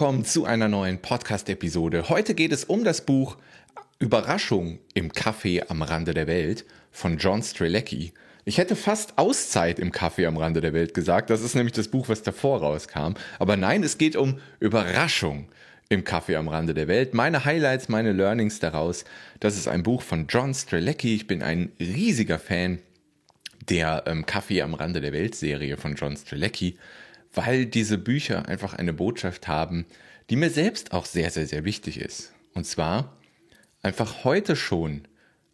Willkommen 0.00 0.24
zu 0.24 0.46
einer 0.46 0.66
neuen 0.66 0.96
Podcast-Episode. 0.96 2.08
Heute 2.08 2.34
geht 2.34 2.52
es 2.52 2.64
um 2.64 2.84
das 2.84 3.04
Buch 3.04 3.36
Überraschung 3.98 4.78
im 4.94 5.12
Café 5.12 5.68
am 5.68 5.82
Rande 5.82 6.14
der 6.14 6.26
Welt 6.26 6.64
von 6.90 7.18
John 7.18 7.42
Strelecki. 7.42 8.14
Ich 8.46 8.56
hätte 8.56 8.76
fast 8.76 9.18
Auszeit 9.18 9.78
im 9.78 9.92
Café 9.92 10.26
am 10.26 10.38
Rande 10.38 10.62
der 10.62 10.72
Welt 10.72 10.94
gesagt. 10.94 11.28
Das 11.28 11.42
ist 11.42 11.54
nämlich 11.54 11.74
das 11.74 11.88
Buch, 11.88 12.08
was 12.08 12.22
davor 12.22 12.60
rauskam. 12.60 13.12
Aber 13.38 13.58
nein, 13.58 13.82
es 13.82 13.98
geht 13.98 14.16
um 14.16 14.38
Überraschung 14.58 15.50
im 15.90 16.02
Café 16.02 16.36
am 16.36 16.48
Rande 16.48 16.72
der 16.72 16.88
Welt. 16.88 17.12
Meine 17.12 17.44
Highlights, 17.44 17.90
meine 17.90 18.12
Learnings 18.12 18.58
daraus. 18.58 19.04
Das 19.38 19.58
ist 19.58 19.68
ein 19.68 19.82
Buch 19.82 20.00
von 20.00 20.28
John 20.28 20.54
Strelecki. 20.54 21.14
Ich 21.14 21.26
bin 21.26 21.42
ein 21.42 21.72
riesiger 21.78 22.38
Fan 22.38 22.78
der 23.68 24.04
ähm, 24.06 24.24
Kaffee 24.24 24.62
am 24.62 24.72
Rande 24.72 25.02
der 25.02 25.12
Welt 25.12 25.34
Serie 25.34 25.76
von 25.76 25.94
John 25.94 26.16
Strelecki 26.16 26.78
weil 27.32 27.66
diese 27.66 27.98
Bücher 27.98 28.48
einfach 28.48 28.74
eine 28.74 28.92
Botschaft 28.92 29.48
haben, 29.48 29.86
die 30.30 30.36
mir 30.36 30.50
selbst 30.50 30.92
auch 30.92 31.06
sehr, 31.06 31.30
sehr, 31.30 31.46
sehr 31.46 31.64
wichtig 31.64 32.00
ist. 32.00 32.32
Und 32.54 32.64
zwar 32.64 33.16
einfach 33.82 34.24
heute 34.24 34.56
schon 34.56 35.02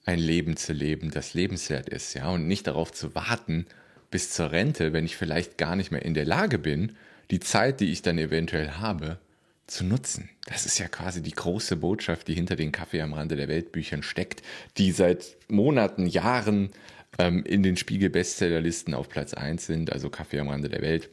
ein 0.04 0.18
Leben 0.18 0.56
zu 0.56 0.72
leben, 0.72 1.10
das 1.10 1.34
lebenswert 1.34 1.88
ist, 1.88 2.14
ja, 2.14 2.28
und 2.28 2.46
nicht 2.46 2.66
darauf 2.66 2.92
zu 2.92 3.14
warten 3.14 3.66
bis 4.10 4.30
zur 4.30 4.52
Rente, 4.52 4.92
wenn 4.92 5.04
ich 5.04 5.16
vielleicht 5.16 5.58
gar 5.58 5.76
nicht 5.76 5.90
mehr 5.90 6.04
in 6.04 6.14
der 6.14 6.24
Lage 6.24 6.58
bin, 6.58 6.96
die 7.30 7.40
Zeit, 7.40 7.80
die 7.80 7.90
ich 7.90 8.02
dann 8.02 8.18
eventuell 8.18 8.70
habe, 8.72 9.18
zu 9.66 9.84
nutzen. 9.84 10.28
Das 10.46 10.64
ist 10.64 10.78
ja 10.78 10.86
quasi 10.86 11.22
die 11.22 11.32
große 11.32 11.76
Botschaft, 11.76 12.28
die 12.28 12.34
hinter 12.34 12.54
den 12.54 12.70
Kaffee 12.70 13.02
am 13.02 13.14
Rande 13.14 13.34
der 13.34 13.48
Welt 13.48 13.72
Büchern 13.72 14.04
steckt, 14.04 14.42
die 14.78 14.92
seit 14.92 15.36
Monaten, 15.48 16.06
Jahren 16.06 16.70
ähm, 17.18 17.44
in 17.44 17.64
den 17.64 17.76
Spiegel 17.76 18.10
Bestsellerlisten 18.10 18.94
auf 18.94 19.08
Platz 19.08 19.34
1 19.34 19.66
sind, 19.66 19.92
also 19.92 20.08
Kaffee 20.08 20.38
am 20.38 20.48
Rande 20.48 20.68
der 20.68 20.82
Welt. 20.82 21.10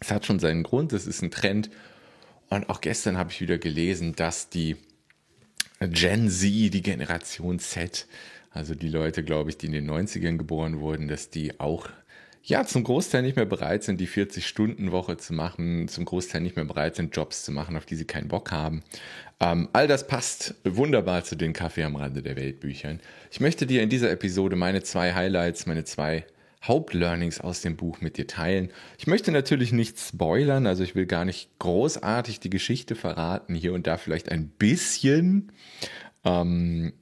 Es 0.00 0.10
hat 0.10 0.26
schon 0.26 0.38
seinen 0.38 0.62
Grund, 0.62 0.92
es 0.92 1.06
ist 1.06 1.22
ein 1.22 1.30
Trend. 1.30 1.70
Und 2.48 2.68
auch 2.68 2.80
gestern 2.80 3.16
habe 3.16 3.30
ich 3.30 3.40
wieder 3.40 3.58
gelesen, 3.58 4.14
dass 4.14 4.48
die 4.48 4.76
Gen 5.80 6.30
Z, 6.30 6.42
die 6.50 6.82
Generation 6.82 7.58
Z, 7.58 8.06
also 8.50 8.74
die 8.74 8.88
Leute, 8.88 9.22
glaube 9.22 9.50
ich, 9.50 9.58
die 9.58 9.66
in 9.66 9.72
den 9.72 9.90
90ern 9.90 10.38
geboren 10.38 10.80
wurden, 10.80 11.08
dass 11.08 11.30
die 11.30 11.60
auch 11.60 11.88
ja 12.42 12.64
zum 12.64 12.84
Großteil 12.84 13.22
nicht 13.22 13.36
mehr 13.36 13.44
bereit 13.44 13.82
sind, 13.82 14.00
die 14.00 14.08
40-Stunden-Woche 14.08 15.16
zu 15.16 15.34
machen, 15.34 15.88
zum 15.88 16.04
Großteil 16.04 16.40
nicht 16.40 16.56
mehr 16.56 16.64
bereit 16.64 16.94
sind, 16.94 17.14
Jobs 17.14 17.44
zu 17.44 17.50
machen, 17.52 17.76
auf 17.76 17.86
die 17.86 17.96
sie 17.96 18.04
keinen 18.04 18.28
Bock 18.28 18.52
haben. 18.52 18.82
Ähm, 19.40 19.68
all 19.72 19.88
das 19.88 20.06
passt 20.06 20.54
wunderbar 20.64 21.24
zu 21.24 21.36
den 21.36 21.52
Kaffee 21.52 21.82
am 21.82 21.96
Rande 21.96 22.22
der 22.22 22.36
Weltbüchern. 22.36 23.00
Ich 23.30 23.40
möchte 23.40 23.66
dir 23.66 23.82
in 23.82 23.90
dieser 23.90 24.10
Episode 24.10 24.56
meine 24.56 24.82
zwei 24.82 25.12
Highlights, 25.12 25.66
meine 25.66 25.84
zwei 25.84 26.24
Hauptlearnings 26.68 27.40
aus 27.40 27.60
dem 27.60 27.76
Buch 27.76 28.00
mit 28.00 28.16
dir 28.16 28.26
teilen. 28.26 28.70
Ich 28.98 29.06
möchte 29.06 29.32
natürlich 29.32 29.72
nicht 29.72 29.98
spoilern, 29.98 30.66
also 30.66 30.82
ich 30.82 30.94
will 30.94 31.06
gar 31.06 31.24
nicht 31.24 31.58
großartig 31.58 32.40
die 32.40 32.50
Geschichte 32.50 32.94
verraten, 32.94 33.54
hier 33.54 33.72
und 33.72 33.86
da 33.86 33.96
vielleicht 33.96 34.30
ein 34.30 34.48
bisschen. 34.48 35.52
Ähm, 36.24 36.92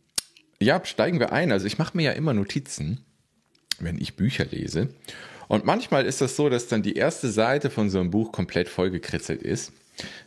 ja, 0.60 0.84
steigen 0.84 1.20
wir 1.20 1.32
ein. 1.32 1.52
Also 1.52 1.66
ich 1.66 1.78
mache 1.78 1.96
mir 1.96 2.04
ja 2.04 2.12
immer 2.12 2.34
Notizen, 2.34 3.04
wenn 3.80 4.00
ich 4.00 4.16
Bücher 4.16 4.44
lese. 4.44 4.88
Und 5.48 5.64
manchmal 5.64 6.06
ist 6.06 6.20
das 6.20 6.36
so, 6.36 6.48
dass 6.48 6.68
dann 6.68 6.82
die 6.82 6.94
erste 6.94 7.30
Seite 7.30 7.70
von 7.70 7.90
so 7.90 8.00
einem 8.00 8.10
Buch 8.10 8.32
komplett 8.32 8.68
vollgekritzelt 8.68 9.42
ist. 9.42 9.72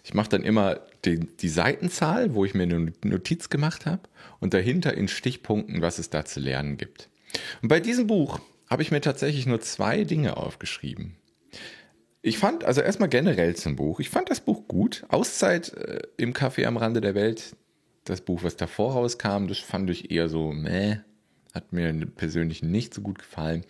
Ich 0.03 0.13
mache 0.13 0.29
dann 0.29 0.43
immer 0.43 0.79
die, 1.05 1.19
die, 1.19 1.49
Seitenzahl, 1.49 2.33
wo 2.33 2.45
ich 2.45 2.53
mir 2.53 2.63
eine 2.63 2.93
Notiz 3.03 3.49
gemacht 3.49 3.85
habe, 3.85 4.03
und 4.39 4.53
dahinter 4.53 4.93
in 4.93 5.07
Stichpunkten, 5.07 5.81
was 5.81 5.99
es 5.99 6.09
da 6.09 6.23
zu 6.23 6.39
lernen 6.39 6.77
gibt. 6.77 7.09
Und 7.61 7.69
bei 7.69 7.79
diesem 7.79 8.07
Buch 8.07 8.39
habe 8.69 8.81
ich 8.81 8.91
mir 8.91 9.01
tatsächlich 9.01 9.45
nur 9.45 9.61
zwei 9.61 10.03
Dinge 10.03 10.37
aufgeschrieben. 10.37 11.15
Ich 12.21 12.37
fand, 12.37 12.65
also 12.65 12.81
erstmal 12.81 13.09
generell 13.09 13.55
zum 13.55 13.75
Buch, 13.75 13.99
ich 13.99 14.09
fand 14.09 14.29
das 14.29 14.41
Buch 14.41 14.67
gut. 14.67 15.05
Auszeit 15.09 15.73
äh, 15.73 16.01
im 16.17 16.33
Café 16.33 16.65
am 16.65 16.77
Rande 16.77 16.99
der 16.99 17.15
Welt, 17.15 17.55
das 18.03 18.21
Buch, 18.21 18.43
was 18.43 18.55
davor 18.55 18.93
rauskam, 18.93 19.47
das 19.47 19.59
fand 19.59 19.89
ich 19.89 20.11
eher 20.11 20.27
so, 20.27 20.51
meh, 20.51 20.97
hat 21.53 21.73
mir 21.73 21.93
persönlich 22.05 22.63
nicht 22.63 22.93
so 22.93 23.01
gut 23.01 23.19
gefallen. 23.19 23.63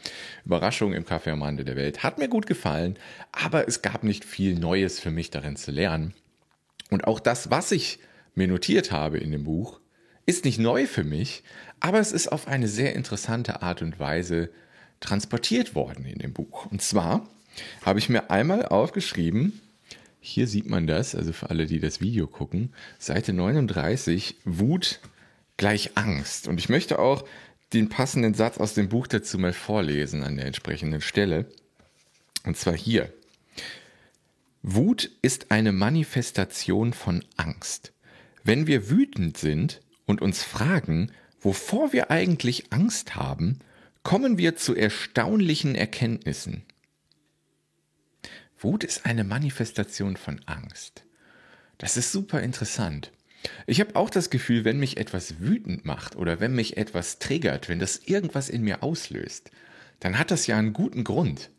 Überraschung 0.46 0.94
im 0.94 1.06
Café 1.06 1.32
am 1.32 1.42
Rande 1.42 1.66
der 1.66 1.76
Welt 1.76 2.04
hat 2.04 2.18
mir 2.18 2.28
gut 2.28 2.48
gefallen, 2.48 2.98
aber 3.32 3.68
es 3.68 3.82
gab 3.82 4.04
nicht 4.04 4.26
viel 4.26 4.58
Neues 4.58 5.00
für 5.00 5.12
mich 5.12 5.30
darin 5.30 5.56
zu 5.56 5.72
lernen. 5.72 6.14
Und 6.90 7.06
auch 7.06 7.20
das, 7.20 7.50
was 7.50 7.72
ich 7.72 8.00
mir 8.36 8.48
notiert 8.48 8.92
habe 8.92 9.18
in 9.18 9.32
dem 9.32 9.44
Buch, 9.44 9.80
ist 10.26 10.46
nicht 10.46 10.60
neu 10.60 10.86
für 10.86 11.04
mich, 11.04 11.44
aber 11.80 12.00
es 12.00 12.12
ist 12.12 12.28
auf 12.28 12.48
eine 12.48 12.68
sehr 12.68 12.96
interessante 12.96 13.62
Art 13.62 13.82
und 13.82 14.00
Weise 14.00 14.50
transportiert 15.00 15.76
worden 15.76 16.06
in 16.06 16.20
dem 16.20 16.34
Buch. 16.34 16.66
Und 16.68 16.82
zwar 16.82 17.28
habe 17.84 18.00
ich 18.00 18.10
mir 18.10 18.30
einmal 18.30 18.66
aufgeschrieben, 18.66 19.62
hier 20.20 20.48
sieht 20.48 20.68
man 20.68 20.88
das, 20.88 21.16
also 21.16 21.32
für 21.32 21.50
alle, 21.50 21.68
die 21.68 21.80
das 21.80 22.02
Video 22.02 22.28
gucken, 22.28 22.74
Seite 23.00 23.34
39, 23.34 24.36
Wut 24.44 25.00
gleich 25.56 25.92
Angst. 25.96 26.48
Und 26.48 26.60
ich 26.60 26.70
möchte 26.70 27.00
auch 27.00 27.24
den 27.74 27.90
passenden 27.90 28.34
Satz 28.34 28.58
aus 28.58 28.74
dem 28.74 28.90
Buch 28.90 29.08
dazu 29.08 29.38
mal 29.38 29.54
vorlesen 29.54 30.24
an 30.24 30.38
der 30.38 30.46
entsprechenden 30.46 31.02
Stelle. 31.02 31.46
Und 32.44 32.58
zwar 32.58 32.76
hier. 32.76 33.14
Wut 34.62 35.12
ist 35.22 35.52
eine 35.52 35.72
Manifestation 35.72 36.94
von 36.94 37.24
Angst. 37.38 37.94
Wenn 38.44 38.68
wir 38.68 38.90
wütend 38.90 39.38
sind 39.38 39.82
und 40.06 40.22
uns 40.22 40.44
fragen, 40.44 41.12
wovor 41.40 41.94
wir 41.94 42.12
eigentlich 42.12 42.72
Angst 42.72 43.16
haben, 43.16 43.60
kommen 44.08 44.38
wir 44.38 44.56
zu 44.56 44.74
erstaunlichen 44.74 45.76
Erkenntnissen. 45.76 46.64
Wut 48.58 48.86
ist 48.86 49.06
eine 49.06 49.26
Manifestation 49.26 50.16
von 50.16 50.40
Angst. 50.46 51.04
Das 51.78 51.98
ist 51.98 52.14
super 52.14 52.42
interessant. 52.42 53.12
Ich 53.66 53.82
habe 53.82 53.98
auch 53.98 54.10
das 54.10 54.30
Gefühl, 54.30 54.64
wenn 54.64 54.80
mich 54.80 54.96
etwas 54.96 55.42
wütend 55.42 55.84
macht 55.84 56.16
oder 56.16 56.40
wenn 56.40 56.56
mich 56.56 56.78
etwas 56.78 57.20
triggert, 57.20 57.68
wenn 57.68 57.80
das 57.80 57.98
irgendwas 57.98 58.48
in 58.48 58.62
mir 58.62 58.82
auslöst, 58.82 59.52
dann 60.00 60.18
hat 60.18 60.32
das 60.32 60.48
ja 60.48 60.58
einen 60.58 60.72
guten 60.72 61.04
Grund. 61.04 61.50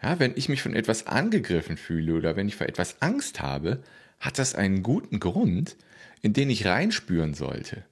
Ja, 0.00 0.20
wenn 0.20 0.36
ich 0.36 0.48
mich 0.48 0.62
von 0.62 0.76
etwas 0.76 1.08
angegriffen 1.08 1.76
fühle 1.76 2.14
oder 2.14 2.36
wenn 2.36 2.46
ich 2.46 2.54
vor 2.54 2.68
etwas 2.68 3.02
Angst 3.02 3.40
habe, 3.40 3.82
hat 4.20 4.38
das 4.38 4.54
einen 4.54 4.84
guten 4.84 5.18
Grund, 5.18 5.76
in 6.20 6.32
den 6.32 6.48
ich 6.48 6.64
reinspüren 6.64 7.34
sollte. 7.34 7.84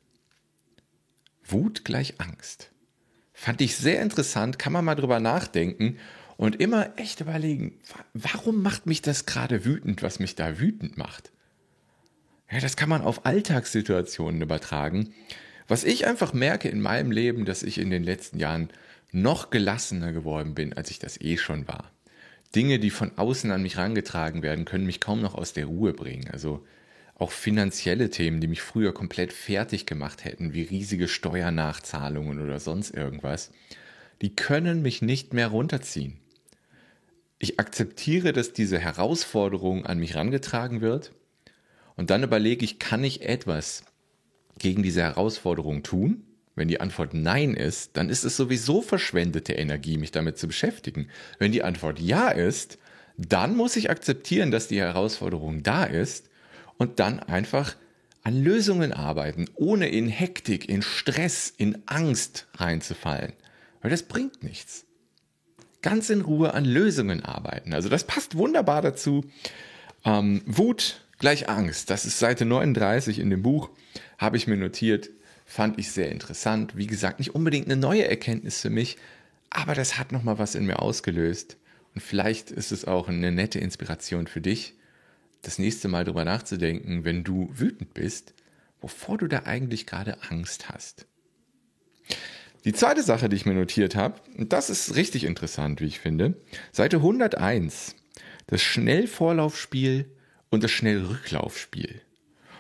Wut 1.43 1.85
gleich 1.85 2.21
Angst. 2.21 2.71
Fand 3.41 3.63
ich 3.63 3.75
sehr 3.75 4.03
interessant, 4.03 4.59
kann 4.59 4.75
man 4.75 4.85
mal 4.85 4.97
drüber 4.97 5.19
nachdenken 5.19 5.97
und 6.37 6.61
immer 6.61 6.99
echt 6.99 7.23
überlegen, 7.23 7.73
warum 8.13 8.61
macht 8.61 8.85
mich 8.85 9.01
das 9.01 9.25
gerade 9.25 9.65
wütend, 9.65 10.03
was 10.03 10.19
mich 10.19 10.35
da 10.35 10.61
wütend 10.61 10.99
macht? 10.99 11.33
Ja, 12.51 12.61
das 12.61 12.77
kann 12.77 12.91
man 12.91 13.01
auf 13.01 13.25
Alltagssituationen 13.25 14.43
übertragen. 14.43 15.15
Was 15.69 15.85
ich 15.85 16.07
einfach 16.07 16.35
merke 16.35 16.69
in 16.69 16.83
meinem 16.83 17.13
Leben, 17.13 17.47
dass 17.47 17.63
ich 17.63 17.79
in 17.79 17.89
den 17.89 18.05
letzten 18.05 18.39
Jahren 18.39 18.69
noch 19.11 19.49
gelassener 19.49 20.13
geworden 20.13 20.55
bin, 20.55 20.75
als 20.75 20.91
ich 20.91 20.99
das 20.99 21.19
eh 21.19 21.39
schon 21.39 21.67
war. 21.67 21.91
Dinge, 22.55 22.79
die 22.79 22.91
von 22.91 23.17
außen 23.17 23.51
an 23.53 23.63
mich 23.63 23.77
herangetragen 23.77 24.43
werden, 24.43 24.67
können 24.67 24.85
mich 24.85 25.01
kaum 25.01 25.23
noch 25.23 25.35
aus 25.35 25.55
der 25.55 25.65
Ruhe 25.65 25.95
bringen. 25.95 26.29
Also 26.31 26.63
auch 27.21 27.33
finanzielle 27.33 28.09
Themen, 28.09 28.41
die 28.41 28.49
mich 28.49 28.63
früher 28.63 28.95
komplett 28.95 29.33
fertig 29.33 29.85
gemacht 29.85 30.25
hätten, 30.25 30.55
wie 30.55 30.63
riesige 30.63 31.07
Steuernachzahlungen 31.07 32.41
oder 32.41 32.59
sonst 32.59 32.91
irgendwas, 32.91 33.51
die 34.23 34.35
können 34.35 34.81
mich 34.81 35.03
nicht 35.03 35.35
mehr 35.35 35.49
runterziehen. 35.49 36.19
Ich 37.39 37.61
akzeptiere, 37.61 38.33
dass 38.33 38.55
diese 38.55 38.79
Herausforderung 38.79 39.85
an 39.85 39.99
mich 39.99 40.15
herangetragen 40.15 40.81
wird 40.81 41.13
und 41.95 42.09
dann 42.09 42.23
überlege 42.23 42.65
ich, 42.65 42.79
kann 42.79 43.05
ich 43.05 43.23
etwas 43.23 43.85
gegen 44.59 44.83
diese 44.83 45.03
Herausforderung 45.03 45.83
tun? 45.83 46.25
Wenn 46.55 46.69
die 46.69 46.81
Antwort 46.81 47.13
Nein 47.13 47.55
ist, 47.55 47.97
dann 47.99 48.09
ist 48.09 48.25
es 48.25 48.37
sowieso 48.37 48.81
verschwendete 48.81 49.53
Energie, 49.53 49.99
mich 49.99 50.11
damit 50.11 50.39
zu 50.39 50.47
beschäftigen. 50.47 51.09
Wenn 51.39 51.53
die 51.53 51.63
Antwort 51.63 52.01
Ja 52.01 52.31
ist, 52.31 52.79
dann 53.19 53.57
muss 53.57 53.77
ich 53.77 53.91
akzeptieren, 53.91 54.51
dass 54.51 54.69
die 54.69 54.81
Herausforderung 54.81 55.63
da 55.63 55.85
ist 55.85 56.30
und 56.81 56.99
dann 56.99 57.21
einfach 57.21 57.77
an 58.23 58.43
Lösungen 58.43 58.95
arbeiten, 58.95 59.45
ohne 59.55 59.91
in 59.91 60.09
Hektik, 60.09 60.67
in 60.67 60.81
Stress, 60.81 61.53
in 61.55 61.83
Angst 61.85 62.47
reinzufallen. 62.55 63.35
Weil 63.83 63.91
das 63.91 64.05
bringt 64.05 64.43
nichts. 64.43 64.87
Ganz 65.83 66.09
in 66.09 66.23
Ruhe 66.23 66.55
an 66.55 66.65
Lösungen 66.65 67.23
arbeiten. 67.23 67.75
Also 67.75 67.91
das 67.91 68.05
passt 68.05 68.35
wunderbar 68.35 68.81
dazu. 68.81 69.27
Ähm, 70.07 70.41
Wut 70.47 71.05
gleich 71.19 71.51
Angst. 71.51 71.91
Das 71.91 72.07
ist 72.07 72.19
Seite 72.19 72.47
39 72.47 73.19
in 73.19 73.29
dem 73.29 73.43
Buch. 73.43 73.69
Habe 74.17 74.39
ich 74.39 74.47
mir 74.47 74.57
notiert. 74.57 75.11
Fand 75.45 75.79
ich 75.79 75.91
sehr 75.91 76.11
interessant. 76.11 76.79
Wie 76.79 76.87
gesagt, 76.87 77.19
nicht 77.19 77.35
unbedingt 77.35 77.67
eine 77.67 77.77
neue 77.77 78.09
Erkenntnis 78.09 78.59
für 78.59 78.71
mich, 78.71 78.97
aber 79.51 79.75
das 79.75 79.99
hat 79.99 80.13
nochmal 80.13 80.39
was 80.39 80.55
in 80.55 80.65
mir 80.65 80.81
ausgelöst. 80.81 81.59
Und 81.95 82.01
vielleicht 82.01 82.51
ist 82.51 82.73
es 82.73 82.87
auch 82.87 83.09
eine 83.09 83.33
nette 83.33 83.59
Inspiration 83.59 84.27
für 84.27 84.41
dich, 84.41 84.77
das 85.43 85.59
nächste 85.59 85.89
Mal 85.89 86.05
drüber 86.05 86.25
nachzudenken, 86.25 87.05
wenn 87.05 87.25
du 87.25 87.51
wütend 87.53 87.95
bist, 87.95 88.35
wovor 88.81 89.19
du 89.19 89.27
da 89.27 89.45
eigentlich 89.45 89.87
gerade 89.87 90.23
Angst 90.23 90.69
hast. 90.69 91.07
Die 92.65 92.73
zweite 92.73 93.03
Sache, 93.03 93.29
die 93.29 93.37
ich 93.37 93.47
mir 93.47 93.55
notiert 93.55 93.95
habe, 93.95 94.21
und 94.37 94.53
das 94.53 94.69
ist 94.69 94.95
richtig 94.95 95.25
interessant, 95.25 95.81
wie 95.81 95.87
ich 95.87 95.99
finde, 95.99 96.35
Seite 96.73 96.99
101, 96.99 97.95
das 98.49 98.61
Schnellvorlaufspiel 98.61 100.11
und 100.51 100.63
das 100.63 100.71
Schnellrücklaufspiel. 100.71 102.03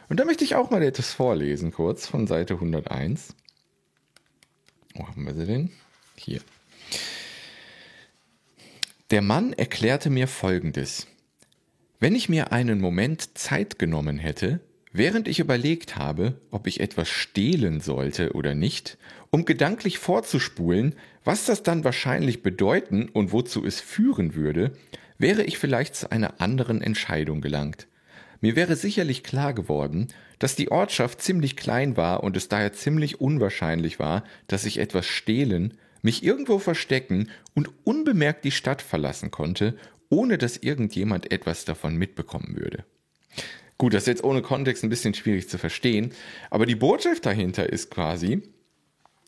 Und 0.09 0.19
da 0.19 0.25
möchte 0.25 0.44
ich 0.44 0.55
auch 0.55 0.71
mal 0.71 0.82
etwas 0.82 1.12
vorlesen, 1.12 1.71
kurz 1.71 2.06
von 2.06 2.27
Seite 2.27 2.55
101. 2.55 3.35
Wo 4.94 5.06
haben 5.06 5.27
wir 5.27 5.35
sie 5.35 5.47
denn? 5.47 5.71
Hier. 6.17 6.41
Der 9.11 9.23
Mann 9.23 9.53
erklärte 9.53 10.09
mir 10.09 10.29
Folgendes. 10.29 11.06
Wenn 12.02 12.14
ich 12.14 12.31
mir 12.31 12.50
einen 12.50 12.81
Moment 12.81 13.37
Zeit 13.37 13.79
genommen 13.79 14.17
hätte, 14.17 14.61
während 14.91 15.29
ich 15.29 15.38
überlegt 15.38 15.97
habe, 15.97 16.41
ob 16.50 16.67
ich 16.67 16.81
etwas 16.81 17.11
stehlen 17.11 17.81
sollte 17.81 18.32
oder 18.32 18.55
nicht, 18.55 18.97
um 19.29 19.44
gedanklich 19.44 19.99
vorzuspulen, 19.99 20.94
was 21.25 21.44
das 21.44 21.62
dann 21.62 21.85
wahrscheinlich 21.85 22.43
bedeuten 22.43 23.11
und 23.11 23.32
wozu 23.32 23.67
es 23.67 23.82
führen 23.82 24.35
würde, 24.35 24.73
wäre 25.19 25.43
ich 25.43 25.58
vielleicht 25.58 25.94
zu 25.94 26.11
einer 26.11 26.41
anderen 26.41 26.81
Entscheidung 26.81 27.43
gelangt. 27.43 27.87
Mir 28.41 28.56
wäre 28.56 28.76
sicherlich 28.76 29.23
klar 29.23 29.53
geworden, 29.53 30.08
dass 30.38 30.56
die 30.56 30.70
Ortschaft 30.70 31.20
ziemlich 31.20 31.55
klein 31.55 31.99
war 31.99 32.25
und 32.25 32.35
es 32.35 32.49
daher 32.49 32.73
ziemlich 32.73 33.20
unwahrscheinlich 33.20 33.99
war, 33.99 34.25
dass 34.46 34.64
ich 34.64 34.79
etwas 34.79 35.05
stehlen, 35.05 35.75
mich 36.00 36.25
irgendwo 36.25 36.58
verstecken 36.58 37.29
und 37.55 37.69
unbemerkt 37.85 38.46
die 38.46 38.53
Stadt 38.53 38.81
verlassen 38.81 39.31
konnte, 39.31 39.76
ohne 40.10 40.36
dass 40.36 40.58
irgendjemand 40.58 41.32
etwas 41.32 41.64
davon 41.64 41.96
mitbekommen 41.96 42.56
würde. 42.56 42.84
Gut, 43.78 43.94
das 43.94 44.02
ist 44.02 44.08
jetzt 44.08 44.24
ohne 44.24 44.42
Kontext 44.42 44.84
ein 44.84 44.90
bisschen 44.90 45.14
schwierig 45.14 45.48
zu 45.48 45.56
verstehen, 45.56 46.12
aber 46.50 46.66
die 46.66 46.74
Botschaft 46.74 47.24
dahinter 47.24 47.70
ist 47.70 47.90
quasi, 47.90 48.42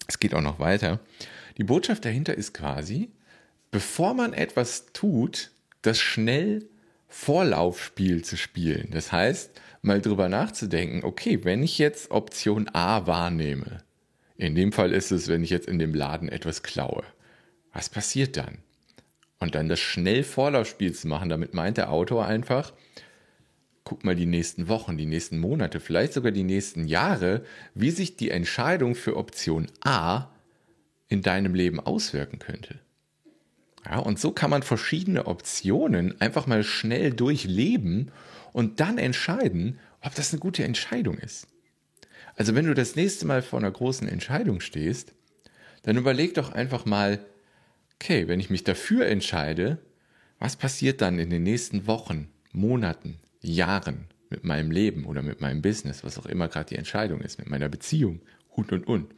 es 0.06 0.18
geht 0.18 0.34
auch 0.34 0.42
noch 0.42 0.58
weiter, 0.58 1.00
die 1.56 1.64
Botschaft 1.64 2.04
dahinter 2.04 2.36
ist 2.36 2.52
quasi, 2.52 3.10
bevor 3.70 4.12
man 4.12 4.34
etwas 4.34 4.92
tut, 4.92 5.52
das 5.80 5.98
schnell 5.98 6.68
Vorlaufspiel 7.08 8.24
zu 8.24 8.36
spielen. 8.36 8.88
Das 8.90 9.12
heißt, 9.12 9.60
mal 9.82 10.00
drüber 10.00 10.28
nachzudenken, 10.28 11.04
okay, 11.04 11.44
wenn 11.44 11.62
ich 11.62 11.78
jetzt 11.78 12.10
Option 12.10 12.68
A 12.72 13.06
wahrnehme, 13.06 13.82
in 14.36 14.54
dem 14.54 14.72
Fall 14.72 14.92
ist 14.92 15.12
es, 15.12 15.28
wenn 15.28 15.44
ich 15.44 15.50
jetzt 15.50 15.68
in 15.68 15.78
dem 15.78 15.94
Laden 15.94 16.28
etwas 16.28 16.62
klaue, 16.62 17.04
was 17.72 17.88
passiert 17.88 18.36
dann? 18.36 18.58
Und 19.42 19.56
dann 19.56 19.68
das 19.68 19.80
schnell 19.80 20.22
Vorlaufspiel 20.22 20.94
zu 20.94 21.08
machen, 21.08 21.28
damit 21.28 21.52
meint 21.52 21.76
der 21.76 21.90
Autor 21.90 22.26
einfach, 22.26 22.72
guck 23.82 24.04
mal 24.04 24.14
die 24.14 24.24
nächsten 24.24 24.68
Wochen, 24.68 24.96
die 24.96 25.04
nächsten 25.04 25.40
Monate, 25.40 25.80
vielleicht 25.80 26.12
sogar 26.12 26.30
die 26.30 26.44
nächsten 26.44 26.86
Jahre, 26.86 27.44
wie 27.74 27.90
sich 27.90 28.16
die 28.16 28.30
Entscheidung 28.30 28.94
für 28.94 29.16
Option 29.16 29.66
A 29.80 30.28
in 31.08 31.22
deinem 31.22 31.56
Leben 31.56 31.80
auswirken 31.80 32.38
könnte. 32.38 32.78
Ja, 33.84 33.98
und 33.98 34.20
so 34.20 34.30
kann 34.30 34.48
man 34.48 34.62
verschiedene 34.62 35.26
Optionen 35.26 36.20
einfach 36.20 36.46
mal 36.46 36.62
schnell 36.62 37.12
durchleben 37.12 38.12
und 38.52 38.78
dann 38.78 38.96
entscheiden, 38.96 39.80
ob 40.02 40.14
das 40.14 40.32
eine 40.32 40.38
gute 40.38 40.62
Entscheidung 40.62 41.18
ist. 41.18 41.48
Also 42.36 42.54
wenn 42.54 42.66
du 42.66 42.74
das 42.74 42.94
nächste 42.94 43.26
Mal 43.26 43.42
vor 43.42 43.58
einer 43.58 43.72
großen 43.72 44.06
Entscheidung 44.06 44.60
stehst, 44.60 45.14
dann 45.82 45.96
überleg 45.96 46.34
doch 46.34 46.52
einfach 46.52 46.84
mal, 46.84 47.18
okay, 48.02 48.26
wenn 48.26 48.40
ich 48.40 48.50
mich 48.50 48.64
dafür 48.64 49.06
entscheide, 49.06 49.78
was 50.40 50.56
passiert 50.56 51.00
dann 51.00 51.20
in 51.20 51.30
den 51.30 51.44
nächsten 51.44 51.86
Wochen, 51.86 52.28
Monaten, 52.50 53.20
Jahren 53.40 54.06
mit 54.28 54.42
meinem 54.42 54.72
Leben 54.72 55.04
oder 55.04 55.22
mit 55.22 55.40
meinem 55.40 55.62
Business, 55.62 56.02
was 56.02 56.18
auch 56.18 56.26
immer 56.26 56.48
gerade 56.48 56.70
die 56.70 56.76
Entscheidung 56.76 57.20
ist, 57.20 57.38
mit 57.38 57.48
meiner 57.48 57.68
Beziehung 57.68 58.20
und 58.48 58.72
und 58.72 58.88
und. 58.88 59.14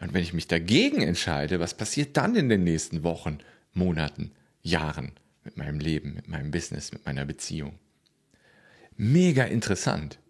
Und 0.00 0.14
wenn 0.14 0.22
ich 0.22 0.32
mich 0.32 0.46
dagegen 0.46 1.02
entscheide, 1.02 1.58
was 1.58 1.76
passiert 1.76 2.16
dann 2.16 2.36
in 2.36 2.48
den 2.48 2.62
nächsten 2.62 3.02
Wochen, 3.02 3.38
Monaten, 3.72 4.30
Jahren 4.62 5.12
mit 5.42 5.56
meinem 5.56 5.80
Leben, 5.80 6.14
mit 6.14 6.28
meinem 6.28 6.52
Business, 6.52 6.92
mit 6.92 7.04
meiner 7.04 7.24
Beziehung. 7.24 7.80
Mega 8.96 9.42
interessant. 9.42 10.20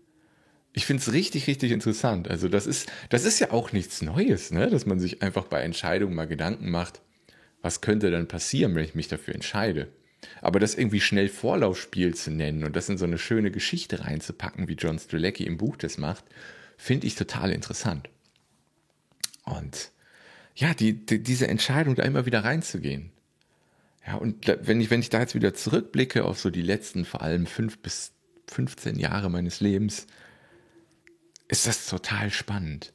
Ich 0.73 0.87
finde 0.87 1.03
es 1.03 1.13
richtig, 1.13 1.49
richtig 1.49 1.71
interessant. 1.71 2.29
Also 2.29 2.49
das 2.49 2.67
ist, 2.67 2.91
das 3.11 3.25
ist 3.25 3.41
ja 3.41 3.51
auch 3.51 3.73
nichts 3.73 4.01
Neues, 4.01 4.53
ne? 4.53 4.71
dass 4.71 4.87
man 4.87 4.99
sich 4.99 5.21
einfach 5.21 5.45
bei 5.45 5.61
Entscheidungen 5.61 6.15
mal 6.15 6.27
Gedanken 6.27 6.71
macht, 6.71 7.03
was 7.65 7.81
könnte 7.81 8.11
dann 8.11 8.29
passieren, 8.29 8.75
wenn 8.75 8.85
ich 8.85 8.95
mich 8.95 9.09
dafür 9.09 9.35
entscheide. 9.35 9.89
Aber 10.43 10.61
das 10.61 10.75
irgendwie 10.75 11.01
schnell 11.01 11.31
Vorlaufspiel 11.31 12.15
zu 12.15 12.31
nennen 12.31 12.63
und 12.63 12.77
das 12.77 12.91
in 12.91 12.99
so 12.99 13.07
eine 13.07 13.17
schöne 13.17 13.51
Geschichte 13.51 14.05
reinzupacken, 14.05 14.69
wie 14.69 14.75
John 14.75 14.99
Strelacki 14.99 15.45
im 15.45 15.57
Buch 15.57 15.79
das 15.79 15.97
macht, 15.97 16.27
finde 16.77 17.07
ich 17.07 17.15
total 17.15 17.51
interessant. 17.51 18.11
Und 19.45 19.93
ja, 20.55 20.75
die, 20.75 21.07
die, 21.07 21.23
diese 21.23 21.49
Entscheidung 21.49 21.95
da 21.95 22.03
immer 22.03 22.27
wieder 22.27 22.45
reinzugehen. 22.45 23.13
Ja, 24.07 24.17
und 24.17 24.47
wenn 24.47 24.83
ich, 24.83 24.91
wenn 24.91 25.01
ich 25.01 25.09
da 25.09 25.21
jetzt 25.21 25.35
wieder 25.35 25.55
zurückblicke 25.55 26.27
auf 26.27 26.39
so 26.39 26.51
die 26.51 26.61
letzten 26.61 27.07
vor 27.07 27.23
allem 27.23 27.47
fünf 27.47 27.79
bis 27.79 28.13
15 28.49 28.99
Jahre 28.99 29.31
meines 29.31 29.61
Lebens, 29.61 30.07
ist 31.49 31.67
das 31.67 31.87
total 31.87 32.31
spannend. 32.31 32.93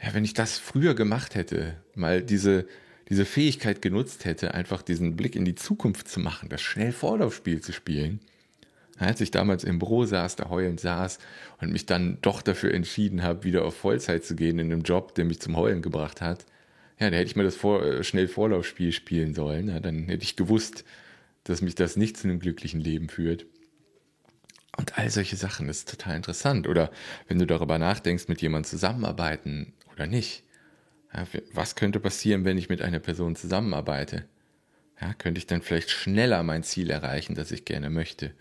Ja, 0.00 0.14
wenn 0.14 0.24
ich 0.24 0.34
das 0.34 0.58
früher 0.58 0.94
gemacht 0.94 1.34
hätte, 1.34 1.82
mal 1.96 2.22
diese, 2.22 2.68
diese 3.08 3.24
Fähigkeit 3.24 3.82
genutzt 3.82 4.24
hätte, 4.24 4.54
einfach 4.54 4.82
diesen 4.82 5.16
Blick 5.16 5.36
in 5.36 5.44
die 5.44 5.54
Zukunft 5.54 6.08
zu 6.08 6.20
machen, 6.20 6.48
das 6.48 6.62
schnell 6.62 6.92
Vorlaufspiel 6.92 7.60
zu 7.60 7.72
spielen, 7.72 8.20
als 8.98 9.20
ich 9.20 9.30
damals 9.30 9.64
im 9.64 9.78
Büro 9.78 10.04
saß, 10.04 10.36
da 10.36 10.48
heulend 10.48 10.80
saß 10.80 11.18
und 11.60 11.72
mich 11.72 11.86
dann 11.86 12.18
doch 12.22 12.42
dafür 12.42 12.72
entschieden 12.72 13.22
habe, 13.22 13.44
wieder 13.44 13.64
auf 13.64 13.76
Vollzeit 13.76 14.24
zu 14.24 14.36
gehen 14.36 14.58
in 14.58 14.72
einem 14.72 14.82
Job, 14.82 15.14
der 15.14 15.24
mich 15.24 15.40
zum 15.40 15.56
Heulen 15.56 15.82
gebracht 15.82 16.20
hat, 16.20 16.46
ja, 17.02 17.10
da 17.10 17.16
hätte 17.16 17.30
ich 17.30 17.36
mal 17.36 17.42
das 17.42 17.56
vor, 17.56 17.82
äh, 17.82 18.04
schnell 18.04 18.28
Vorlaufspiel 18.28 18.92
spielen 18.92 19.34
sollen. 19.34 19.68
Ja, 19.68 19.80
dann 19.80 20.04
hätte 20.04 20.22
ich 20.22 20.36
gewusst, 20.36 20.84
dass 21.42 21.60
mich 21.60 21.74
das 21.74 21.96
nicht 21.96 22.16
zu 22.16 22.28
einem 22.28 22.38
glücklichen 22.38 22.80
Leben 22.80 23.08
führt. 23.08 23.44
Und 24.76 24.96
all 24.96 25.10
solche 25.10 25.34
Sachen 25.34 25.68
ist 25.68 25.90
total 25.90 26.14
interessant. 26.14 26.68
Oder 26.68 26.92
wenn 27.26 27.40
du 27.40 27.46
darüber 27.46 27.76
nachdenkst, 27.78 28.28
mit 28.28 28.40
jemandem 28.40 28.70
zusammenarbeiten 28.70 29.72
oder 29.92 30.06
nicht. 30.06 30.44
Ja, 31.14 31.26
was 31.52 31.74
könnte 31.76 32.00
passieren, 32.00 32.44
wenn 32.44 32.58
ich 32.58 32.68
mit 32.68 32.82
einer 32.82 32.98
Person 32.98 33.36
zusammenarbeite? 33.36 34.24
Ja, 35.00 35.14
könnte 35.14 35.38
ich 35.38 35.46
dann 35.46 35.62
vielleicht 35.62 35.90
schneller 35.90 36.42
mein 36.42 36.62
Ziel 36.62 36.90
erreichen, 36.90 37.34
das 37.34 37.50
ich 37.52 37.64
gerne 37.64 37.90
möchte? 37.90 38.32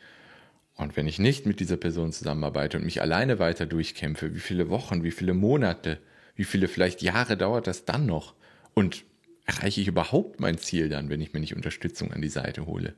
Und 0.76 0.96
wenn 0.98 1.08
ich 1.08 1.20
nicht 1.20 1.46
mit 1.46 1.60
dieser 1.60 1.78
Person 1.78 2.12
zusammenarbeite 2.12 2.78
und 2.78 2.86
mich 2.86 3.02
alleine 3.02 3.40
weiter 3.40 3.66
durchkämpfe, 3.66 4.34
wie 4.36 4.40
viele 4.40 4.70
Wochen, 4.70 5.04
wie 5.04 5.12
viele 5.12 5.34
Monate, 5.34 6.00
wie 6.36 6.44
viele 6.44 6.68
vielleicht 6.68 7.02
Jahre 7.02 7.38
dauert 7.38 7.68
das 7.68 7.86
dann 7.86 8.06
noch? 8.06 8.36
Und 8.74 9.04
erreiche 9.46 9.82
ich 9.82 9.88
überhaupt 9.88 10.40
mein 10.40 10.58
Ziel 10.58 10.90
dann, 10.90 11.10
wenn 11.10 11.22
ich 11.22 11.34
mir 11.34 11.40
nicht 11.40 11.56
Unterstützung 11.56 12.12
an 12.14 12.22
die 12.22 12.30
Seite 12.30 12.66
hole? 12.66 12.96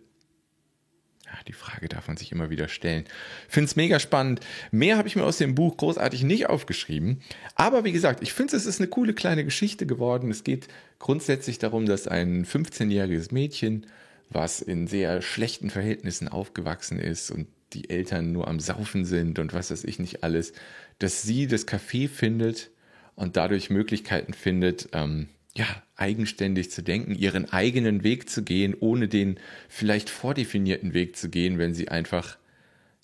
Die 1.48 1.54
Frage 1.54 1.88
darf 1.88 2.08
man 2.08 2.18
sich 2.18 2.32
immer 2.32 2.50
wieder 2.50 2.68
stellen. 2.68 3.06
Finde 3.48 3.66
es 3.66 3.76
mega 3.76 4.00
spannend. 4.00 4.40
Mehr 4.72 4.98
habe 4.98 5.08
ich 5.08 5.16
mir 5.16 5.24
aus 5.24 5.38
dem 5.38 5.56
Buch 5.56 5.78
großartig 5.78 6.24
nicht 6.24 6.48
aufgeschrieben. 6.48 7.22
Aber 7.56 7.84
wie 7.84 7.92
gesagt, 7.92 8.22
ich 8.24 8.34
finde 8.34 8.56
es 8.56 8.66
ist 8.66 8.80
eine 8.80 8.90
coole 8.90 9.14
kleine 9.14 9.44
Geschichte 9.44 9.86
geworden. 9.86 10.32
Es 10.32 10.44
geht 10.44 10.68
grundsätzlich 11.00 11.60
darum, 11.60 11.86
dass 11.86 12.08
ein 12.08 12.46
15-jähriges 12.46 13.34
Mädchen, 13.34 13.86
was 14.30 14.62
in 14.62 14.88
sehr 14.88 15.22
schlechten 15.22 15.70
Verhältnissen 15.70 16.28
aufgewachsen 16.28 17.00
ist 17.00 17.32
und 17.32 17.48
die 17.74 17.90
Eltern 17.90 18.32
nur 18.32 18.48
am 18.48 18.60
Saufen 18.60 19.06
sind 19.06 19.40
und 19.40 19.54
was 19.54 19.72
weiß 19.72 19.84
ich 19.84 20.00
nicht 20.00 20.24
alles, 20.24 20.54
dass 21.00 21.24
sie 21.24 21.48
das 21.48 21.68
Café 21.68 22.08
findet 22.08 22.70
und 23.16 23.36
dadurch 23.38 23.70
Möglichkeiten 23.70 24.34
findet, 24.34 24.90
ähm, 24.94 25.28
ja, 25.56 25.68
eigenständig 25.96 26.72
zu 26.72 26.82
denken, 26.82 27.14
ihren 27.16 27.52
eigenen 27.52 28.04
Weg 28.04 28.30
zu 28.30 28.44
gehen, 28.44 28.76
ohne 28.80 29.08
den 29.08 29.40
vielleicht 29.70 30.10
vordefinierten 30.10 30.94
Weg 30.94 31.16
zu 31.16 31.30
gehen, 31.30 31.60
wenn 31.60 31.74
sie 31.74 31.90
einfach, 31.90 32.38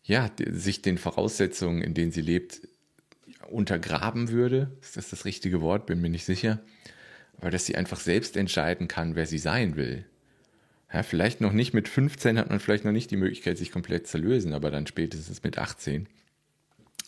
ja, 0.03 0.32
sich 0.50 0.82
den 0.82 0.98
Voraussetzungen, 0.98 1.82
in 1.82 1.94
denen 1.94 2.12
sie 2.12 2.22
lebt, 2.22 2.62
untergraben 3.50 4.29
würde. 4.29 4.72
Ist 4.82 4.98
das 4.98 5.10
das 5.10 5.25
richtige 5.25 5.62
Wort? 5.62 5.86
Bin 5.86 6.01
mir 6.01 6.10
nicht 6.10 6.25
sicher. 6.25 6.60
Aber 7.38 7.51
dass 7.51 7.65
sie 7.65 7.75
einfach 7.75 8.00
selbst 8.00 8.36
entscheiden 8.36 8.88
kann, 8.88 9.15
wer 9.15 9.25
sie 9.25 9.38
sein 9.38 9.75
will. 9.75 10.06
Ja, 10.91 11.03
vielleicht 11.03 11.39
noch 11.39 11.53
nicht 11.53 11.74
mit 11.74 11.88
15 11.88 12.39
hat 12.39 12.50
man 12.50 12.60
vielleicht 12.60 12.84
noch 12.84 12.91
nicht 12.91 13.12
die 13.12 13.18
Möglichkeit, 13.18 13.60
sich 13.60 13.72
komplett 13.72 14.08
zu 14.08 14.18
lösen, 14.18 14.53
aber 14.53 14.72
dann 14.72 14.88
spätestens 14.88 15.44
mit 15.44 15.60
18. 15.60 16.08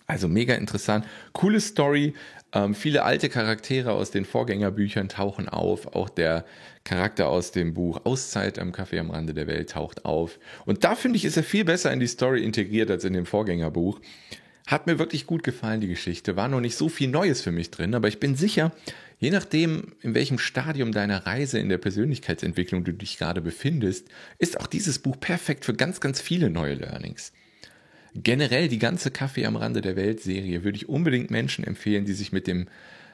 Also 0.08 0.28
mega 0.28 0.56
interessant. 0.56 1.06
Coole 1.34 1.60
Story. 1.60 2.14
Ähm, 2.54 2.76
viele 2.76 3.04
alte 3.04 3.30
Charaktere 3.30 3.94
aus 3.94 4.12
den 4.12 4.26
Vorgängerbüchern 4.26 5.10
tauchen 5.10 5.48
auf. 5.48 5.96
Auch 5.96 6.10
der 6.10 6.46
Charakter 6.84 7.28
aus 7.28 7.52
dem 7.52 7.74
Buch 7.74 8.02
Auszeit 8.04 8.60
am 8.60 8.72
Café 8.72 9.00
am 9.00 9.12
Rande 9.12 9.34
der 9.34 9.48
Welt 9.48 9.72
taucht 9.72 10.06
auf. 10.06 10.40
Und 10.66 10.84
da 10.84 10.96
finde 10.96 11.18
ich, 11.18 11.26
ist 11.26 11.38
er 11.38 11.44
viel 11.44 11.64
besser 11.64 11.94
in 11.94 12.00
die 12.00 12.08
Story 12.08 12.44
integriert 12.44 12.92
als 12.92 13.06
in 13.06 13.14
dem 13.14 13.26
Vorgängerbuch. 13.26 14.02
Hat 14.68 14.88
mir 14.88 15.00
wirklich 15.00 15.26
gut 15.26 15.44
gefallen, 15.44 15.82
die 15.82 15.88
Geschichte. 15.88 16.36
War 16.36 16.48
noch 16.48 16.62
nicht 16.62 16.76
so 16.76 16.90
viel 16.90 17.10
Neues 17.10 17.42
für 17.42 17.52
mich 17.52 17.72
drin, 17.72 17.96
aber 17.96 18.08
ich 18.08 18.20
bin 18.20 18.36
sicher, 18.36 18.72
je 19.20 19.30
nachdem, 19.30 19.94
in 20.02 20.14
welchem 20.14 20.38
Stadium 20.38 20.92
deiner 20.92 21.26
Reise 21.26 21.60
in 21.60 21.70
der 21.70 21.78
Persönlichkeitsentwicklung 21.78 22.84
du 22.84 22.94
dich 22.94 23.18
gerade 23.18 23.42
befindest, 23.42 24.08
ist 24.40 24.60
auch 24.60 24.68
dieses 24.68 25.00
Buch 25.00 25.20
perfekt 25.20 25.66
für 25.66 25.74
ganz, 25.74 26.00
ganz 26.00 26.22
viele 26.22 26.50
neue 26.50 26.76
Learnings. 26.76 27.32
Generell 28.14 28.68
die 28.68 28.80
ganze 28.80 29.10
Kaffee 29.12 29.46
am 29.46 29.56
Rande 29.56 29.82
der 29.82 29.96
Welt 29.96 30.22
Serie 30.22 30.64
würde 30.64 30.78
ich 30.78 30.90
unbedingt 30.90 31.32
Menschen 31.32 31.64
empfehlen, 31.64 32.06
die 32.06 32.14
sich 32.14 32.32
mit 32.32 32.46
dem, 32.46 32.68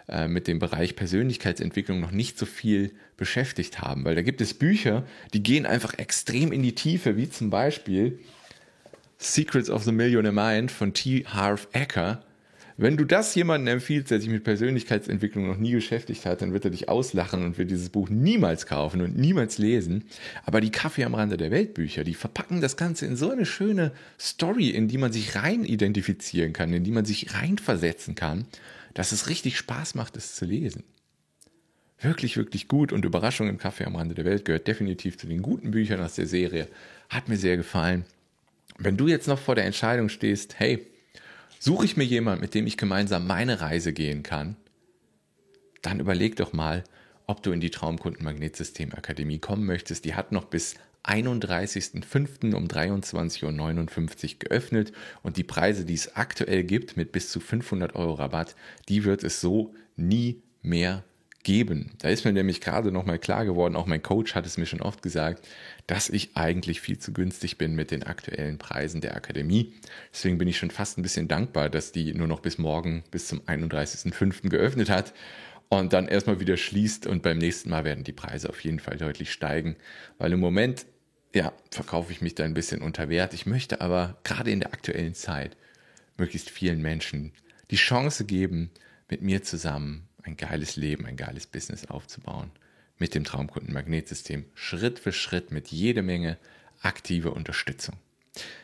äh, 0.08 0.28
mit 0.28 0.48
dem 0.48 0.60
Bereich 0.60 0.96
Persönlichkeitsentwicklung 0.96 2.00
noch 2.00 2.12
nicht 2.12 2.40
so 2.40 2.46
viel 2.46 2.92
beschäftigt 3.16 3.82
haben, 3.82 4.06
weil 4.06 4.16
da 4.16 4.22
gibt 4.24 4.42
es 4.42 4.54
Bücher, 4.54 5.06
die 5.34 5.44
gehen 5.44 5.66
einfach 5.66 5.94
extrem 6.00 6.52
in 6.52 6.64
die 6.64 6.74
Tiefe, 6.76 7.16
wie 7.16 7.30
zum 7.30 7.50
Beispiel 7.50 8.20
Secrets 9.20 9.70
of 9.70 9.84
the 9.84 9.92
Millionaire 9.92 10.34
Mind 10.34 10.72
von 10.72 10.94
T. 10.94 11.26
Harv 11.26 11.68
Eker. 11.74 12.24
Wenn 12.80 12.96
du 12.96 13.06
das 13.06 13.34
jemandem 13.34 13.74
empfiehlst, 13.74 14.12
der 14.12 14.22
sich 14.22 14.30
mit 14.30 14.44
Persönlichkeitsentwicklung 14.44 15.48
noch 15.48 15.58
nie 15.58 15.74
beschäftigt 15.74 16.28
hat, 16.28 16.44
dann 16.44 16.54
wird 16.54 16.64
er 16.64 16.70
dich 16.70 16.90
auslachen 16.90 17.44
und 17.44 17.58
wird 17.58 17.72
dieses 17.72 17.90
Buch 17.90 18.08
niemals 18.08 18.68
kaufen 18.68 19.02
und 19.02 19.18
niemals 19.18 19.58
lesen. 19.58 20.04
Aber 20.46 20.62
die 20.62 20.70
Kaffee 20.70 21.04
am 21.04 21.16
Rande 21.16 21.38
der 21.38 21.50
Weltbücher, 21.50 22.04
die 22.04 22.14
verpacken 22.14 22.62
das 22.62 22.78
Ganze 22.78 23.08
in 23.08 23.16
so 23.16 23.32
eine 23.32 23.48
schöne 23.48 23.94
Story, 24.20 24.70
in 24.70 24.88
die 24.88 25.00
man 25.00 25.12
sich 25.12 25.36
rein 25.36 25.64
identifizieren 25.64 26.54
kann, 26.54 26.72
in 26.72 26.84
die 26.84 26.92
man 26.92 27.04
sich 27.04 27.34
reinversetzen 27.34 28.14
kann, 28.14 28.46
dass 28.94 29.12
es 29.12 29.28
richtig 29.28 29.58
Spaß 29.58 29.96
macht, 29.96 30.16
es 30.16 30.36
zu 30.36 30.46
lesen. 30.46 30.84
Wirklich, 32.00 32.38
wirklich 32.38 32.68
gut 32.68 32.94
und 32.94 33.06
Überraschung 33.06 33.50
im 33.50 33.58
Kaffee 33.58 33.86
am 33.86 33.96
Rande 33.96 34.14
der 34.14 34.26
Welt 34.26 34.46
gehört 34.46 34.68
definitiv 34.68 35.18
zu 35.18 35.26
den 35.26 35.42
guten 35.42 35.72
Büchern 35.72 36.00
aus 36.00 36.14
der 36.14 36.28
Serie. 36.28 36.68
Hat 37.10 37.28
mir 37.28 37.38
sehr 37.38 37.58
gefallen. 37.58 38.06
Wenn 38.78 38.98
du 38.98 39.08
jetzt 39.08 39.28
noch 39.28 39.40
vor 39.40 39.56
der 39.56 39.66
Entscheidung 39.66 40.10
stehst, 40.10 40.60
hey, 40.60 40.86
Suche 41.60 41.86
ich 41.86 41.98
mir 41.98 42.04
jemanden, 42.04 42.42
mit 42.42 42.54
dem 42.54 42.68
ich 42.68 42.78
gemeinsam 42.78 43.28
meine 43.28 43.62
Reise 43.62 43.94
gehen 43.94 44.24
kann, 44.24 44.56
dann 45.82 46.00
überleg 46.00 46.36
doch 46.36 46.54
mal, 46.54 46.84
ob 47.26 47.44
du 47.44 47.52
in 47.52 47.60
die 47.60 47.72
Traumkunden 47.72 48.24
Akademie 48.94 49.40
kommen 49.40 49.66
möchtest. 49.66 50.06
Die 50.06 50.16
hat 50.16 50.32
noch 50.32 50.46
bis 50.46 50.76
31.05. 51.04 52.54
um 52.54 52.68
23.59 52.68 53.44
Uhr 54.34 54.40
geöffnet 54.40 54.92
und 55.24 55.38
die 55.38 55.44
Preise, 55.44 55.86
die 55.86 55.94
es 55.94 56.16
aktuell 56.16 56.64
gibt 56.64 56.98
mit 56.98 57.12
bis 57.12 57.32
zu 57.32 57.40
500 57.40 57.96
Euro 57.96 58.14
Rabatt, 58.14 58.56
die 58.90 59.04
wird 59.04 59.24
es 59.24 59.42
so 59.42 59.74
nie 59.96 60.42
mehr 60.62 61.04
geben. 61.48 61.92
Da 62.00 62.10
ist 62.10 62.26
mir 62.26 62.34
nämlich 62.34 62.60
gerade 62.60 62.92
nochmal 62.92 63.20
klar 63.20 63.46
geworden, 63.46 63.78
auch 63.78 63.86
mein 63.86 64.04
Coach 64.04 64.36
hat 64.36 64.46
es 64.46 64.58
mir 64.58 64.66
schon 64.66 64.82
oft 64.82 65.02
gesagt, 65.02 65.48
dass 65.88 66.10
ich 66.10 66.36
eigentlich 66.36 66.82
viel 66.82 67.00
zu 67.00 67.14
günstig 67.14 67.58
bin 67.58 67.74
mit 67.74 67.90
den 67.90 68.04
aktuellen 68.04 68.58
Preisen 68.58 69.00
der 69.00 69.16
Akademie. 69.16 69.74
Deswegen 70.12 70.38
bin 70.38 70.50
ich 70.50 70.58
schon 70.58 70.72
fast 70.72 70.98
ein 70.98 71.04
bisschen 71.04 71.30
dankbar, 71.30 71.70
dass 71.70 71.94
die 71.94 72.14
nur 72.14 72.28
noch 72.28 72.42
bis 72.42 72.58
morgen, 72.58 73.06
bis 73.12 73.28
zum 73.28 73.40
31.05. 73.44 74.50
geöffnet 74.50 74.90
hat 74.90 75.14
und 75.70 75.94
dann 75.94 76.10
erstmal 76.10 76.42
wieder 76.42 76.58
schließt 76.58 77.08
und 77.08 77.24
beim 77.24 77.38
nächsten 77.38 77.70
Mal 77.70 77.86
werden 77.86 78.04
die 78.04 78.12
Preise 78.12 78.50
auf 78.50 78.60
jeden 78.60 78.82
Fall 78.82 78.98
deutlich 78.98 79.32
steigen, 79.32 79.78
weil 80.18 80.34
im 80.34 80.42
Moment, 80.42 80.86
ja, 81.34 81.54
verkaufe 81.72 82.12
ich 82.12 82.20
mich 82.20 82.36
da 82.36 82.44
ein 82.44 82.56
bisschen 82.56 82.82
unter 82.82 83.08
Wert. 83.08 83.34
Ich 83.34 83.46
möchte 83.46 83.80
aber 83.80 84.18
gerade 84.26 84.52
in 84.52 84.60
der 84.60 84.74
aktuellen 84.74 85.14
Zeit 85.14 85.56
möglichst 86.18 86.50
vielen 86.50 86.82
Menschen 86.82 87.32
die 87.72 87.78
Chance 87.78 88.26
geben, 88.26 88.70
mit 89.10 89.22
mir 89.22 89.44
zusammen 89.44 90.07
ein 90.28 90.38
geiles 90.38 90.76
Leben, 90.76 91.06
ein 91.06 91.18
geiles 91.18 91.48
Business 91.48 91.86
aufzubauen. 91.86 92.52
Mit 93.00 93.16
dem 93.16 93.24
Traumkundenmagnetsystem 93.24 94.46
Schritt 94.54 95.00
für 95.00 95.12
Schritt 95.14 95.52
mit 95.52 95.70
jede 95.70 96.02
Menge 96.02 96.38
aktive 96.82 97.32
Unterstützung. 97.32 97.96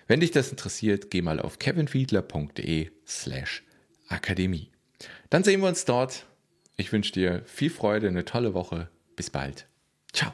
Wenn 0.08 0.20
dich 0.20 0.32
das 0.32 0.50
interessiert, 0.50 1.10
geh 1.10 1.22
mal 1.22 1.39
auf 1.39 1.60
kevinfiedler.de 1.60 2.91
slash 3.08 3.63
Akademie. 4.08 4.70
Dann 5.29 5.43
sehen 5.43 5.62
wir 5.62 5.67
uns 5.67 5.86
dort. 5.86 6.25
Ich 6.75 6.91
wünsche 6.91 7.13
dir 7.13 7.43
viel 7.46 7.70
Freude, 7.70 8.08
eine 8.08 8.25
tolle 8.25 8.53
Woche. 8.53 8.89
Bis 9.15 9.29
bald. 9.29 9.67
Ciao. 10.12 10.34